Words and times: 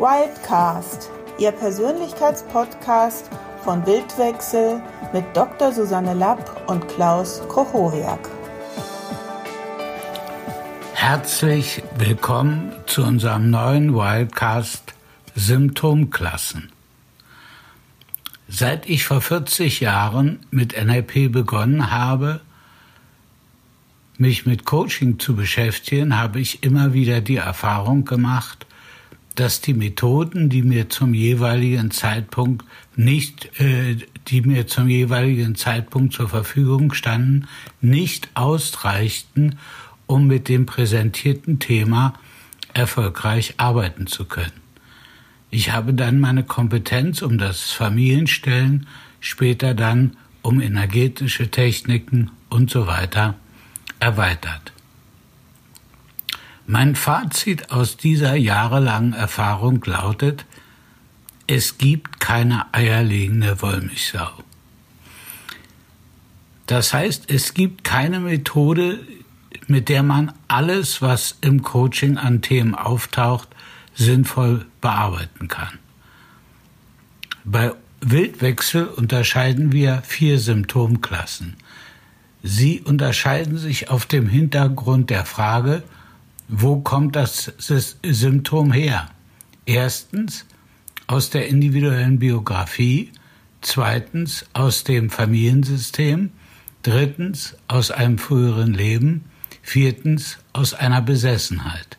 Wildcast, 0.00 1.10
Ihr 1.38 1.52
Persönlichkeitspodcast 1.52 3.28
von 3.62 3.84
Bildwechsel 3.84 4.80
mit 5.12 5.26
Dr. 5.34 5.72
Susanne 5.72 6.14
Lapp 6.14 6.70
und 6.70 6.88
Klaus 6.88 7.42
Kochoriak. 7.48 8.30
Herzlich 10.94 11.82
willkommen 11.98 12.72
zu 12.86 13.02
unserem 13.04 13.50
neuen 13.50 13.94
Wildcast 13.94 14.94
Symptomklassen. 15.34 16.72
Seit 18.48 18.88
ich 18.88 19.04
vor 19.04 19.20
40 19.20 19.80
Jahren 19.80 20.46
mit 20.50 20.82
NLP 20.82 21.30
begonnen 21.30 21.90
habe, 21.90 22.40
mich 24.16 24.46
mit 24.46 24.64
Coaching 24.64 25.18
zu 25.18 25.36
beschäftigen, 25.36 26.16
habe 26.16 26.40
ich 26.40 26.62
immer 26.62 26.94
wieder 26.94 27.20
die 27.20 27.36
Erfahrung 27.36 28.06
gemacht, 28.06 28.64
dass 29.40 29.62
die 29.62 29.72
Methoden, 29.72 30.50
die 30.50 30.62
mir 30.62 30.90
zum 30.90 31.14
jeweiligen 31.14 31.90
Zeitpunkt 31.90 32.66
nicht, 32.94 33.58
äh, 33.58 33.96
die 34.28 34.42
mir 34.42 34.66
zum 34.66 34.86
jeweiligen 34.86 35.54
Zeitpunkt 35.54 36.12
zur 36.12 36.28
Verfügung 36.28 36.92
standen, 36.92 37.48
nicht 37.80 38.28
ausreichten, 38.34 39.58
um 40.06 40.26
mit 40.26 40.50
dem 40.50 40.66
präsentierten 40.66 41.58
Thema 41.58 42.12
erfolgreich 42.74 43.54
arbeiten 43.56 44.06
zu 44.06 44.26
können. 44.26 44.60
Ich 45.50 45.72
habe 45.72 45.94
dann 45.94 46.20
meine 46.20 46.44
Kompetenz 46.44 47.22
um 47.22 47.38
das 47.38 47.70
Familienstellen, 47.70 48.86
später 49.20 49.72
dann 49.72 50.18
um 50.42 50.60
energetische 50.60 51.50
Techniken 51.50 52.30
und 52.50 52.70
so 52.70 52.86
weiter 52.86 53.36
erweitert. 54.00 54.72
Mein 56.72 56.94
Fazit 56.94 57.72
aus 57.72 57.96
dieser 57.96 58.36
jahrelangen 58.36 59.12
Erfahrung 59.12 59.82
lautet, 59.86 60.46
es 61.48 61.78
gibt 61.78 62.20
keine 62.20 62.72
eierlegende 62.72 63.60
Wollmilchsau. 63.60 64.30
Das 66.66 66.94
heißt, 66.94 67.28
es 67.28 67.54
gibt 67.54 67.82
keine 67.82 68.20
Methode, 68.20 69.00
mit 69.66 69.88
der 69.88 70.04
man 70.04 70.32
alles, 70.46 71.02
was 71.02 71.38
im 71.40 71.62
Coaching 71.62 72.18
an 72.18 72.40
Themen 72.40 72.76
auftaucht, 72.76 73.48
sinnvoll 73.96 74.64
bearbeiten 74.80 75.48
kann. 75.48 75.76
Bei 77.42 77.72
Wildwechsel 78.00 78.86
unterscheiden 78.86 79.72
wir 79.72 80.02
vier 80.06 80.38
Symptomklassen. 80.38 81.56
Sie 82.44 82.80
unterscheiden 82.80 83.58
sich 83.58 83.90
auf 83.90 84.06
dem 84.06 84.28
Hintergrund 84.28 85.10
der 85.10 85.24
Frage, 85.24 85.82
wo 86.50 86.80
kommt 86.80 87.14
das 87.14 87.52
Symptom 87.58 88.72
her? 88.72 89.10
Erstens 89.66 90.46
aus 91.06 91.30
der 91.30 91.48
individuellen 91.48 92.18
Biografie, 92.18 93.12
zweitens 93.60 94.46
aus 94.52 94.82
dem 94.82 95.10
Familiensystem, 95.10 96.30
drittens 96.82 97.56
aus 97.68 97.90
einem 97.90 98.18
früheren 98.18 98.74
Leben, 98.74 99.24
viertens 99.62 100.38
aus 100.52 100.74
einer 100.74 101.02
Besessenheit. 101.02 101.98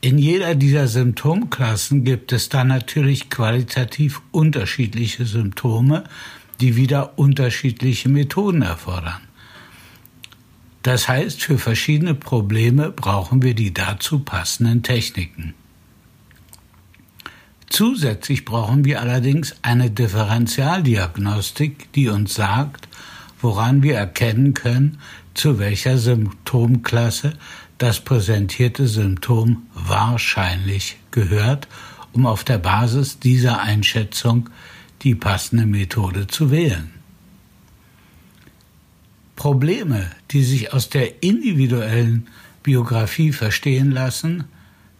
In 0.00 0.18
jeder 0.18 0.54
dieser 0.54 0.88
Symptomklassen 0.88 2.04
gibt 2.04 2.32
es 2.32 2.48
dann 2.48 2.68
natürlich 2.68 3.30
qualitativ 3.30 4.22
unterschiedliche 4.32 5.24
Symptome, 5.24 6.04
die 6.60 6.76
wieder 6.76 7.18
unterschiedliche 7.18 8.08
Methoden 8.08 8.62
erfordern. 8.62 9.22
Das 10.84 11.08
heißt, 11.08 11.42
für 11.42 11.56
verschiedene 11.56 12.14
Probleme 12.14 12.90
brauchen 12.90 13.42
wir 13.42 13.54
die 13.54 13.72
dazu 13.72 14.18
passenden 14.18 14.82
Techniken. 14.82 15.54
Zusätzlich 17.70 18.44
brauchen 18.44 18.84
wir 18.84 19.00
allerdings 19.00 19.56
eine 19.62 19.90
Differentialdiagnostik, 19.90 21.90
die 21.94 22.08
uns 22.08 22.34
sagt, 22.34 22.86
woran 23.40 23.82
wir 23.82 23.96
erkennen 23.96 24.52
können, 24.52 24.98
zu 25.32 25.58
welcher 25.58 25.96
Symptomklasse 25.96 27.32
das 27.78 28.00
präsentierte 28.00 28.86
Symptom 28.86 29.62
wahrscheinlich 29.72 30.98
gehört, 31.12 31.66
um 32.12 32.26
auf 32.26 32.44
der 32.44 32.58
Basis 32.58 33.18
dieser 33.18 33.62
Einschätzung 33.62 34.50
die 35.00 35.14
passende 35.14 35.64
Methode 35.64 36.26
zu 36.26 36.50
wählen. 36.50 36.90
Probleme, 39.36 40.10
die 40.30 40.42
sich 40.42 40.72
aus 40.72 40.88
der 40.90 41.22
individuellen 41.22 42.26
Biografie 42.62 43.32
verstehen 43.32 43.90
lassen, 43.90 44.44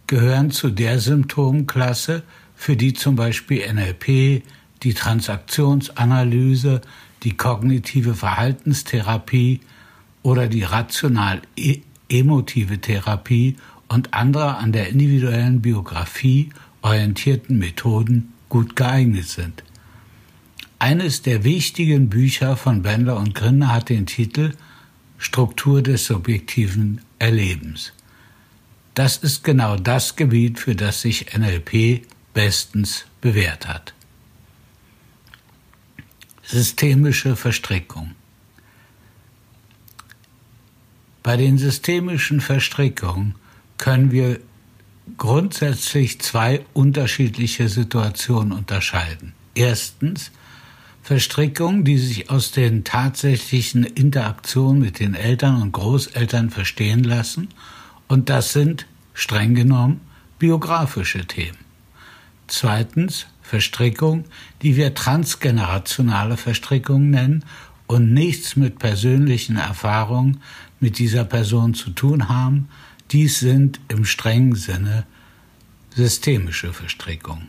gehören 0.07 0.51
zu 0.51 0.69
der 0.71 1.01
Symptomklasse, 1.01 2.23
für 2.55 2.77
die 2.77 2.93
zum 2.95 3.17
Beispiel 3.17 3.63
NLP, 3.73 4.43
die 4.83 4.95
Transaktionsanalyse, 4.95 6.81
die 7.23 7.37
kognitive 7.37 8.15
Verhaltenstherapie 8.15 9.61
oder 10.23 10.47
die 10.47 10.63
rational-emotive 10.63 12.81
Therapie 12.81 13.57
und 13.89 14.15
andere 14.15 14.57
an 14.57 14.73
der 14.73 14.89
individuellen 14.89 15.61
Biografie 15.63 16.51
orientierten 16.83 17.59
Methoden 17.59 18.33
gut 18.49 18.77
geeignet 18.77 19.29
sind. 19.29 19.65
Eines 20.85 21.23
der 21.23 21.45
wichtigen 21.45 22.11
Bücher 22.11 22.59
von 22.59 22.83
Bender 22.83 23.17
und 23.17 23.35
Grinder 23.35 23.73
hat 23.73 23.89
den 23.89 24.05
Titel 24.05 24.53
Struktur 25.17 25.81
des 25.81 26.05
subjektiven 26.05 27.01
Erlebens. 27.19 27.95
Das 28.93 29.17
ist 29.17 29.45
genau 29.45 29.77
das 29.77 30.15
Gebiet, 30.15 30.59
für 30.61 30.75
das 30.75 31.01
sich 31.01 31.35
NLP 31.35 32.03
bestens 32.35 33.07
bewährt 33.23 33.67
hat. 33.67 33.95
Systemische 36.43 37.35
Verstrickung. 37.35 38.11
Bei 41.23 41.39
den 41.39 41.57
systemischen 41.57 42.43
Verstrickungen 42.43 43.37
können 43.79 44.13
wir 44.13 44.39
grundsätzlich 45.17 46.21
zwei 46.21 46.61
unterschiedliche 46.75 47.71
Situationen 47.71 48.53
unterscheiden. 48.53 49.33
Erstens 49.55 50.31
Verstrickungen, 51.05 51.85
die 51.85 51.99
sich 51.99 52.31
aus 52.31 52.51
den 52.51 52.83
tatsächlichen 52.83 53.85
Interaktionen 53.85 54.81
mit 54.81 55.01
den 55.01 55.15
Eltern 55.15 55.61
und 55.61 55.73
Großeltern 55.73 56.49
verstehen 56.49 57.05
lassen, 57.05 57.49
und 58.09 58.31
das 58.31 58.55
sind, 58.55 58.87
streng 59.13 59.55
genommen, 59.55 60.01
biografische 60.39 61.27
Themen. 61.27 61.59
Zweitens 62.47 63.27
Verstrickung, 63.43 64.25
die 64.63 64.77
wir 64.77 64.95
transgenerationale 64.95 66.39
Verstrickung 66.39 67.11
nennen 67.11 67.45
und 67.87 68.15
nichts 68.15 68.57
mit 68.57 68.79
persönlichen 68.79 69.57
Erfahrungen 69.57 70.41
mit 70.81 70.99
dieser 70.99 71.25
Person 71.25 71.75
zu 71.75 71.91
tun 71.91 72.31
haben. 72.31 72.69
Dies 73.11 73.41
sind 73.41 73.79
im 73.89 74.07
strengen 74.07 74.55
Sinne 74.55 75.05
systemische 75.95 76.73
Verstrickungen. 76.73 77.49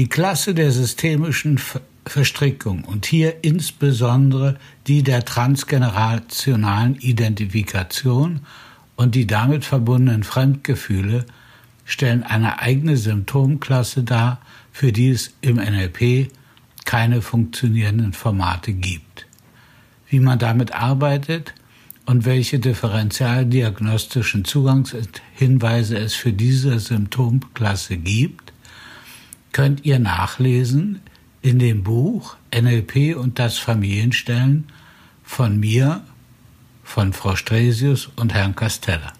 Die 0.00 0.08
Klasse 0.08 0.54
der 0.54 0.70
systemischen 0.72 1.60
Verstrickung 2.06 2.84
und 2.84 3.04
hier 3.04 3.44
insbesondere 3.44 4.56
die 4.86 5.02
der 5.02 5.26
transgenerationalen 5.26 6.94
Identifikation 6.94 8.40
und 8.96 9.14
die 9.14 9.26
damit 9.26 9.66
verbundenen 9.66 10.22
Fremdgefühle 10.22 11.26
stellen 11.84 12.22
eine 12.22 12.60
eigene 12.60 12.96
Symptomklasse 12.96 14.02
dar, 14.02 14.40
für 14.72 14.90
die 14.90 15.10
es 15.10 15.34
im 15.42 15.56
NLP 15.56 16.32
keine 16.86 17.20
funktionierenden 17.20 18.14
Formate 18.14 18.72
gibt. 18.72 19.26
Wie 20.08 20.20
man 20.20 20.38
damit 20.38 20.72
arbeitet 20.72 21.52
und 22.06 22.24
welche 22.24 22.58
differentialdiagnostischen 22.58 24.46
Zugangshinweise 24.46 25.98
es 25.98 26.14
für 26.14 26.32
diese 26.32 26.78
Symptomklasse 26.78 27.98
gibt, 27.98 28.49
könnt 29.60 29.84
ihr 29.84 29.98
nachlesen 29.98 31.02
in 31.42 31.58
dem 31.58 31.82
Buch 31.82 32.36
NLP 32.50 33.14
und 33.14 33.38
das 33.38 33.58
Familienstellen 33.58 34.68
von 35.22 35.60
mir, 35.60 36.02
von 36.82 37.12
Frau 37.12 37.36
Stresius 37.36 38.08
und 38.16 38.32
Herrn 38.32 38.56
Castella. 38.56 39.12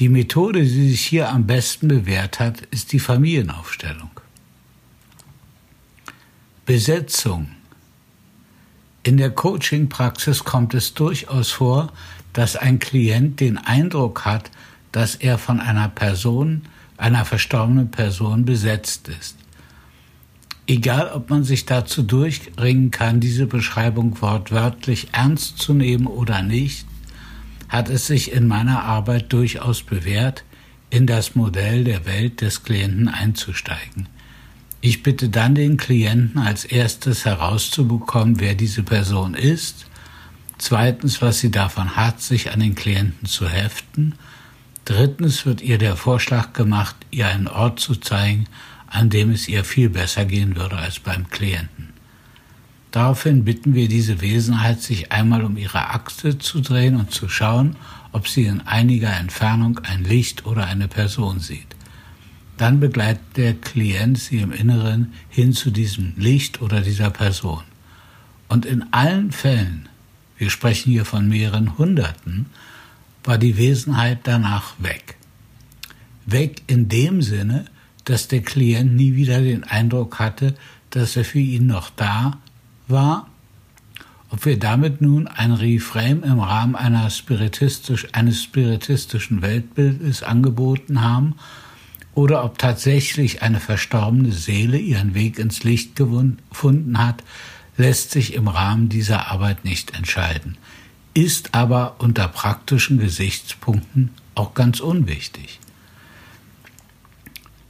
Die 0.00 0.08
Methode, 0.08 0.60
die 0.62 0.88
sich 0.88 1.06
hier 1.06 1.28
am 1.28 1.46
besten 1.46 1.86
bewährt 1.86 2.40
hat, 2.40 2.62
ist 2.72 2.90
die 2.90 2.98
Familienaufstellung. 2.98 4.10
Besetzung. 6.64 7.50
In 9.04 9.18
der 9.18 9.30
Coaching-Praxis 9.30 10.42
kommt 10.42 10.74
es 10.74 10.94
durchaus 10.94 11.52
vor, 11.52 11.92
dass 12.32 12.56
ein 12.56 12.80
Klient 12.80 13.38
den 13.38 13.56
Eindruck 13.56 14.24
hat, 14.24 14.50
dass 14.90 15.14
er 15.14 15.38
von 15.38 15.60
einer 15.60 15.90
Person 15.90 16.62
einer 16.96 17.24
verstorbenen 17.24 17.90
Person 17.90 18.44
besetzt 18.44 19.08
ist. 19.08 19.36
Egal, 20.66 21.12
ob 21.12 21.30
man 21.30 21.44
sich 21.44 21.64
dazu 21.64 22.02
durchringen 22.02 22.90
kann, 22.90 23.20
diese 23.20 23.46
Beschreibung 23.46 24.20
wortwörtlich 24.20 25.08
ernst 25.12 25.58
zu 25.58 25.74
nehmen 25.74 26.06
oder 26.06 26.42
nicht, 26.42 26.86
hat 27.68 27.88
es 27.88 28.06
sich 28.06 28.32
in 28.32 28.46
meiner 28.46 28.82
Arbeit 28.82 29.32
durchaus 29.32 29.82
bewährt, 29.82 30.44
in 30.90 31.06
das 31.06 31.34
Modell 31.34 31.84
der 31.84 32.06
Welt 32.06 32.40
des 32.40 32.62
Klienten 32.62 33.08
einzusteigen. 33.08 34.08
Ich 34.80 35.02
bitte 35.02 35.28
dann 35.28 35.54
den 35.54 35.76
Klienten 35.76 36.40
als 36.40 36.64
erstes 36.64 37.24
herauszubekommen, 37.24 38.40
wer 38.40 38.54
diese 38.54 38.82
Person 38.82 39.34
ist, 39.34 39.86
zweitens, 40.58 41.22
was 41.22 41.40
sie 41.40 41.50
davon 41.50 41.96
hat, 41.96 42.22
sich 42.22 42.52
an 42.52 42.60
den 42.60 42.74
Klienten 42.74 43.26
zu 43.26 43.48
heften, 43.48 44.14
drittens 44.86 45.44
wird 45.44 45.60
ihr 45.60 45.76
der 45.76 45.96
Vorschlag 45.96 46.54
gemacht, 46.54 46.96
ihr 47.10 47.26
einen 47.26 47.48
Ort 47.48 47.78
zu 47.80 47.96
zeigen, 47.96 48.46
an 48.86 49.10
dem 49.10 49.30
es 49.30 49.48
ihr 49.48 49.64
viel 49.64 49.90
besser 49.90 50.24
gehen 50.24 50.56
würde 50.56 50.76
als 50.76 51.00
beim 51.00 51.28
Klienten. 51.28 51.92
Daraufhin 52.92 53.44
bitten 53.44 53.74
wir 53.74 53.88
diese 53.88 54.22
Wesenheit, 54.22 54.80
sich 54.80 55.12
einmal 55.12 55.44
um 55.44 55.58
ihre 55.58 55.90
Achse 55.90 56.38
zu 56.38 56.60
drehen 56.60 56.96
und 56.96 57.10
zu 57.10 57.28
schauen, 57.28 57.76
ob 58.12 58.26
sie 58.26 58.46
in 58.46 58.62
einiger 58.62 59.14
Entfernung 59.14 59.80
ein 59.80 60.04
Licht 60.04 60.46
oder 60.46 60.66
eine 60.66 60.88
Person 60.88 61.40
sieht. 61.40 61.66
Dann 62.56 62.80
begleitet 62.80 63.36
der 63.36 63.54
Klient 63.54 64.18
sie 64.18 64.38
im 64.38 64.52
Inneren 64.52 65.12
hin 65.28 65.52
zu 65.52 65.70
diesem 65.70 66.14
Licht 66.16 66.62
oder 66.62 66.80
dieser 66.80 67.10
Person. 67.10 67.64
Und 68.48 68.64
in 68.64 68.90
allen 68.92 69.30
Fällen, 69.32 69.90
wir 70.38 70.48
sprechen 70.48 70.90
hier 70.90 71.04
von 71.04 71.28
mehreren 71.28 71.76
Hunderten, 71.76 72.46
war 73.26 73.38
die 73.38 73.58
Wesenheit 73.58 74.20
danach 74.22 74.74
weg. 74.78 75.16
Weg 76.24 76.62
in 76.66 76.88
dem 76.88 77.20
Sinne, 77.20 77.66
dass 78.04 78.28
der 78.28 78.42
Klient 78.42 78.94
nie 78.94 79.14
wieder 79.14 79.40
den 79.40 79.64
Eindruck 79.64 80.18
hatte, 80.18 80.54
dass 80.90 81.16
er 81.16 81.24
für 81.24 81.40
ihn 81.40 81.66
noch 81.66 81.90
da 81.90 82.38
war, 82.88 83.28
ob 84.30 84.44
wir 84.44 84.58
damit 84.58 85.00
nun 85.00 85.28
ein 85.28 85.52
Reframe 85.52 86.22
im 86.22 86.40
Rahmen 86.40 86.76
spiritistisch, 87.10 88.08
eines 88.12 88.42
spiritistischen 88.42 89.42
Weltbildes 89.42 90.22
angeboten 90.22 91.02
haben 91.02 91.36
oder 92.14 92.44
ob 92.44 92.58
tatsächlich 92.58 93.42
eine 93.42 93.60
verstorbene 93.60 94.32
Seele 94.32 94.78
ihren 94.78 95.14
Weg 95.14 95.38
ins 95.38 95.64
Licht 95.64 95.96
gefunden 95.96 96.98
hat, 96.98 97.22
lässt 97.76 98.10
sich 98.10 98.34
im 98.34 98.48
Rahmen 98.48 98.88
dieser 98.88 99.30
Arbeit 99.30 99.64
nicht 99.64 99.96
entscheiden, 99.96 100.56
ist 101.16 101.54
aber 101.54 101.96
unter 101.98 102.28
praktischen 102.28 102.98
Gesichtspunkten 102.98 104.10
auch 104.34 104.52
ganz 104.52 104.80
unwichtig. 104.80 105.60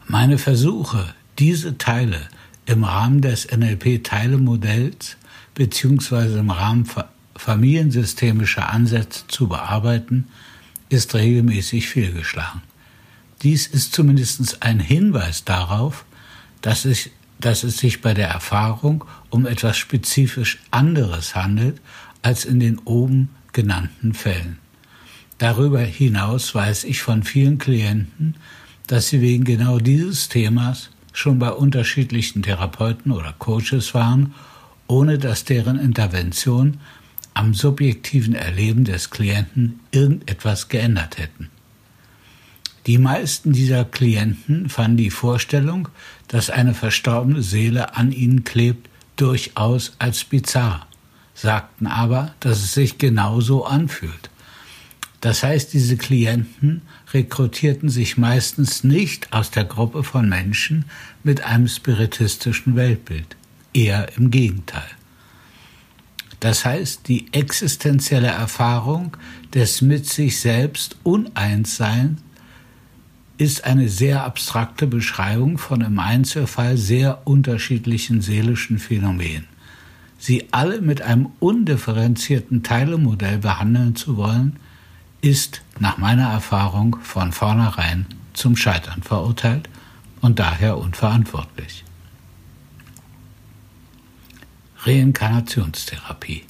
Meine 0.08 0.38
Versuche, 0.38 1.14
diese 1.38 1.78
Teile 1.78 2.28
im 2.66 2.82
Rahmen 2.82 3.20
des 3.20 3.46
NLP-Teilemodells 3.46 5.16
bzw. 5.54 6.40
im 6.40 6.50
Rahmen 6.50 6.90
familiensystemischer 7.36 8.68
Ansätze 8.68 9.28
zu 9.28 9.46
bearbeiten, 9.46 10.26
ist 10.88 11.14
regelmäßig 11.14 11.88
fehlgeschlagen. 11.88 12.62
Dies 13.42 13.68
ist 13.68 13.92
zumindest 13.92 14.60
ein 14.64 14.80
Hinweis 14.80 15.44
darauf, 15.44 16.04
dass 16.62 16.84
es, 16.84 17.10
dass 17.38 17.62
es 17.62 17.76
sich 17.76 18.00
bei 18.00 18.12
der 18.12 18.28
Erfahrung 18.28 19.04
um 19.30 19.46
etwas 19.46 19.76
spezifisch 19.76 20.58
anderes 20.72 21.36
handelt 21.36 21.80
als 22.22 22.44
in 22.44 22.60
den 22.60 22.78
oben 22.78 23.30
genannten 23.52 24.14
Fällen. 24.14 24.58
Darüber 25.38 25.80
hinaus 25.80 26.54
weiß 26.54 26.84
ich 26.84 27.02
von 27.02 27.22
vielen 27.22 27.58
Klienten, 27.58 28.34
dass 28.86 29.08
sie 29.08 29.20
wegen 29.20 29.44
genau 29.44 29.78
dieses 29.78 30.28
Themas 30.28 30.90
schon 31.12 31.38
bei 31.38 31.50
unterschiedlichen 31.50 32.42
Therapeuten 32.42 33.12
oder 33.12 33.34
Coaches 33.38 33.94
waren, 33.94 34.34
ohne 34.86 35.18
dass 35.18 35.44
deren 35.44 35.78
Intervention 35.78 36.78
am 37.34 37.52
subjektiven 37.52 38.34
Erleben 38.34 38.84
des 38.84 39.10
Klienten 39.10 39.80
irgendetwas 39.90 40.68
geändert 40.68 41.18
hätten. 41.18 41.50
Die 42.86 42.98
meisten 42.98 43.52
dieser 43.52 43.84
Klienten 43.84 44.68
fanden 44.68 44.96
die 44.96 45.10
Vorstellung, 45.10 45.88
dass 46.28 46.50
eine 46.50 46.72
verstorbene 46.72 47.42
Seele 47.42 47.96
an 47.96 48.12
ihnen 48.12 48.44
klebt, 48.44 48.88
durchaus 49.16 49.94
als 49.98 50.24
bizarr, 50.24 50.85
sagten 51.36 51.86
aber, 51.86 52.34
dass 52.40 52.58
es 52.58 52.72
sich 52.72 52.98
genauso 52.98 53.64
anfühlt. 53.64 54.30
Das 55.20 55.42
heißt, 55.42 55.72
diese 55.72 55.96
Klienten 55.96 56.82
rekrutierten 57.12 57.88
sich 57.88 58.16
meistens 58.16 58.84
nicht 58.84 59.32
aus 59.32 59.50
der 59.50 59.64
Gruppe 59.64 60.02
von 60.02 60.28
Menschen 60.28 60.86
mit 61.22 61.42
einem 61.42 61.68
spiritistischen 61.68 62.74
Weltbild, 62.74 63.36
eher 63.72 64.16
im 64.16 64.30
Gegenteil. 64.30 64.88
Das 66.40 66.64
heißt, 66.64 67.08
die 67.08 67.32
existenzielle 67.32 68.28
Erfahrung 68.28 69.16
des 69.54 69.82
mit 69.82 70.06
sich 70.06 70.38
selbst 70.38 70.96
Uneinsseins 71.02 72.20
ist 73.38 73.64
eine 73.64 73.88
sehr 73.88 74.24
abstrakte 74.24 74.86
Beschreibung 74.86 75.58
von 75.58 75.82
im 75.82 75.98
Einzelfall 75.98 76.76
sehr 76.76 77.26
unterschiedlichen 77.26 78.22
seelischen 78.22 78.78
Phänomenen. 78.78 79.55
Sie 80.18 80.48
alle 80.52 80.80
mit 80.80 81.02
einem 81.02 81.28
undifferenzierten 81.40 82.62
Teilemodell 82.62 83.38
behandeln 83.38 83.96
zu 83.96 84.16
wollen, 84.16 84.56
ist 85.20 85.62
nach 85.78 85.98
meiner 85.98 86.28
Erfahrung 86.30 86.96
von 87.02 87.32
vornherein 87.32 88.06
zum 88.32 88.56
Scheitern 88.56 89.02
verurteilt 89.02 89.68
und 90.20 90.38
daher 90.38 90.78
unverantwortlich. 90.78 91.84
Reinkarnationstherapie. 94.84 96.44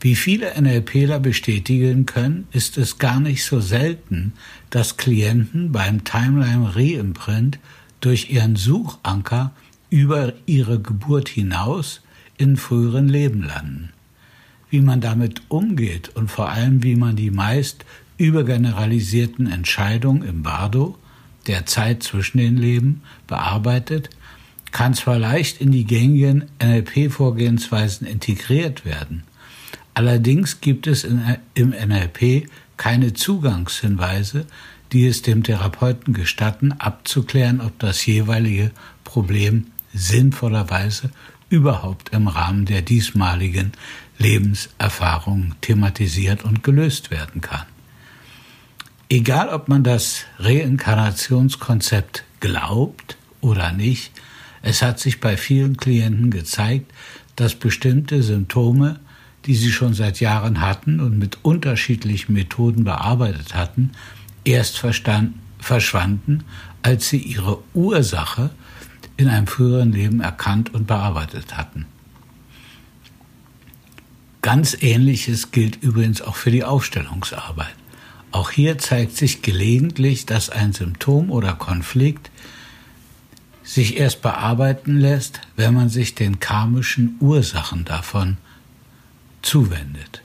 Wie 0.00 0.16
viele 0.16 0.60
NLPler 0.60 1.18
bestätigen 1.18 2.04
können, 2.04 2.46
ist 2.52 2.76
es 2.76 2.98
gar 2.98 3.20
nicht 3.20 3.42
so 3.42 3.60
selten, 3.60 4.34
dass 4.68 4.98
Klienten 4.98 5.72
beim 5.72 6.04
Timeline 6.04 6.76
Reimprint 6.76 7.58
durch 8.00 8.28
ihren 8.28 8.56
Suchanker 8.56 9.52
über 9.90 10.32
ihre 10.46 10.80
Geburt 10.80 11.28
hinaus 11.28 12.00
in 12.36 12.56
früheren 12.56 13.08
Leben 13.08 13.42
landen. 13.42 13.90
Wie 14.70 14.80
man 14.80 15.00
damit 15.00 15.42
umgeht 15.48 16.10
und 16.10 16.30
vor 16.30 16.48
allem, 16.48 16.82
wie 16.82 16.96
man 16.96 17.16
die 17.16 17.30
meist 17.30 17.84
übergeneralisierten 18.16 19.50
Entscheidungen 19.50 20.22
im 20.22 20.42
Bardo, 20.42 20.98
der 21.46 21.66
Zeit 21.66 22.02
zwischen 22.02 22.38
den 22.38 22.56
Leben, 22.56 23.02
bearbeitet, 23.26 24.10
kann 24.72 24.94
zwar 24.94 25.18
leicht 25.18 25.60
in 25.60 25.70
die 25.70 25.84
gängigen 25.84 26.46
NLP-Vorgehensweisen 26.60 28.06
integriert 28.06 28.84
werden, 28.84 29.22
allerdings 29.94 30.60
gibt 30.60 30.86
es 30.86 31.04
in, 31.04 31.22
im 31.54 31.70
NLP 31.70 32.48
keine 32.76 33.12
Zugangshinweise, 33.12 34.46
die 34.92 35.06
es 35.06 35.22
dem 35.22 35.42
Therapeuten 35.42 36.14
gestatten, 36.14 36.72
abzuklären, 36.72 37.60
ob 37.60 37.78
das 37.78 38.04
jeweilige 38.06 38.70
Problem 39.04 39.66
sinnvollerweise 39.94 41.10
überhaupt 41.48 42.10
im 42.10 42.28
Rahmen 42.28 42.66
der 42.66 42.82
diesmaligen 42.82 43.72
Lebenserfahrung 44.18 45.54
thematisiert 45.60 46.44
und 46.44 46.62
gelöst 46.62 47.10
werden 47.10 47.40
kann. 47.40 47.64
Egal, 49.08 49.48
ob 49.48 49.68
man 49.68 49.84
das 49.84 50.24
Reinkarnationskonzept 50.38 52.24
glaubt 52.40 53.16
oder 53.40 53.72
nicht, 53.72 54.12
es 54.62 54.82
hat 54.82 54.98
sich 54.98 55.20
bei 55.20 55.36
vielen 55.36 55.76
Klienten 55.76 56.30
gezeigt, 56.30 56.90
dass 57.36 57.54
bestimmte 57.54 58.22
Symptome, 58.22 58.98
die 59.44 59.54
sie 59.54 59.72
schon 59.72 59.92
seit 59.92 60.20
Jahren 60.20 60.60
hatten 60.60 61.00
und 61.00 61.18
mit 61.18 61.38
unterschiedlichen 61.42 62.32
Methoden 62.32 62.84
bearbeitet 62.84 63.54
hatten, 63.54 63.92
erst 64.44 64.78
verschwanden, 64.78 66.44
als 66.82 67.08
sie 67.10 67.18
ihre 67.18 67.58
Ursache 67.74 68.50
in 69.16 69.28
einem 69.28 69.46
früheren 69.46 69.92
Leben 69.92 70.20
erkannt 70.20 70.74
und 70.74 70.86
bearbeitet 70.86 71.56
hatten. 71.56 71.86
Ganz 74.42 74.76
ähnliches 74.80 75.52
gilt 75.52 75.82
übrigens 75.82 76.20
auch 76.20 76.36
für 76.36 76.50
die 76.50 76.64
Aufstellungsarbeit. 76.64 77.74
Auch 78.30 78.50
hier 78.50 78.78
zeigt 78.78 79.16
sich 79.16 79.42
gelegentlich, 79.42 80.26
dass 80.26 80.50
ein 80.50 80.72
Symptom 80.72 81.30
oder 81.30 81.54
Konflikt 81.54 82.30
sich 83.62 83.96
erst 83.96 84.20
bearbeiten 84.20 84.98
lässt, 84.98 85.40
wenn 85.56 85.72
man 85.72 85.88
sich 85.88 86.14
den 86.14 86.40
karmischen 86.40 87.16
Ursachen 87.20 87.84
davon 87.84 88.36
zuwendet. 89.40 90.20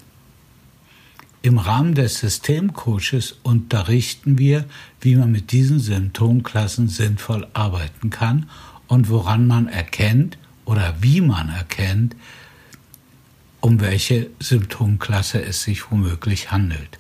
Im 1.41 1.57
Rahmen 1.57 1.95
des 1.95 2.19
Systemcoaches 2.19 3.37
unterrichten 3.43 4.37
wir, 4.37 4.65
wie 4.99 5.15
man 5.15 5.31
mit 5.31 5.53
diesen 5.53 5.79
Symptomklassen 5.79 6.89
sinnvoll 6.89 7.47
arbeiten 7.53 8.09
kann 8.09 8.49
und 8.89 9.07
woran 9.07 9.47
man 9.47 9.69
erkennt 9.69 10.37
oder 10.65 10.95
wie 10.99 11.21
man 11.21 11.49
erkennt, 11.49 12.15
um 13.61 13.79
welche 13.79 14.29
Symptomklasse 14.39 15.41
es 15.41 15.63
sich 15.63 15.89
womöglich 15.91 16.51
handelt. 16.51 16.99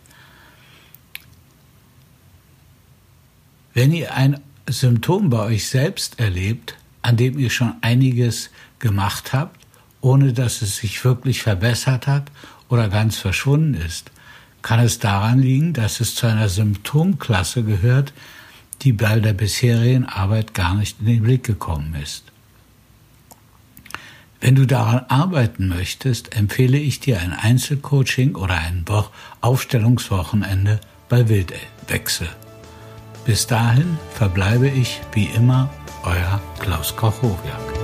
Wenn 3.73 3.91
ihr 3.91 4.13
ein 4.13 4.39
Symptom 4.67 5.29
bei 5.29 5.39
euch 5.39 5.67
selbst 5.67 6.19
erlebt, 6.19 6.75
an 7.01 7.17
dem 7.17 7.37
ihr 7.39 7.49
schon 7.49 7.73
einiges 7.81 8.51
gemacht 8.77 9.33
habt, 9.33 9.59
ohne 10.01 10.33
dass 10.33 10.61
es 10.61 10.77
sich 10.77 11.03
wirklich 11.03 11.41
verbessert 11.41 12.07
hat 12.07 12.31
oder 12.69 12.87
ganz 12.89 13.17
verschwunden 13.17 13.73
ist, 13.73 14.11
kann 14.61 14.79
es 14.79 14.99
daran 14.99 15.39
liegen, 15.39 15.73
dass 15.73 16.01
es 16.01 16.15
zu 16.15 16.27
einer 16.27 16.49
Symptomklasse 16.49 17.63
gehört, 17.63 18.13
die 18.81 18.93
bei 18.93 19.19
der 19.19 19.33
bisherigen 19.33 20.05
Arbeit 20.05 20.53
gar 20.53 20.75
nicht 20.75 20.99
in 20.99 21.07
den 21.07 21.23
Blick 21.23 21.43
gekommen 21.43 21.95
ist. 22.01 22.23
Wenn 24.41 24.55
du 24.55 24.65
daran 24.65 25.05
arbeiten 25.09 25.67
möchtest, 25.67 26.35
empfehle 26.35 26.77
ich 26.77 27.01
dir 27.01 27.19
ein 27.19 27.33
Einzelcoaching 27.33 28.35
oder 28.35 28.55
ein 28.55 28.85
Aufstellungswochenende 29.41 30.79
bei 31.09 31.27
Wildwechsel. 31.27 32.29
Bis 33.25 33.47
dahin 33.47 33.97
verbleibe 34.13 34.69
ich 34.69 35.01
wie 35.13 35.25
immer 35.25 35.69
euer 36.03 36.41
Klaus 36.59 36.95
Kochowiak. 36.95 37.78